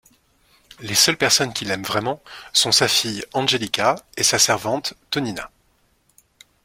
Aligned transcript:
Les 0.79 0.95
seules 0.95 1.15
personnes 1.15 1.53
qui 1.53 1.63
l’aiment 1.63 1.83
vraiment 1.83 2.23
sont 2.53 2.71
sa 2.71 2.87
fille 2.87 3.23
Angelica 3.33 3.97
et 4.17 4.23
sa 4.23 4.39
servante 4.39 4.95
Tonina. 5.11 5.51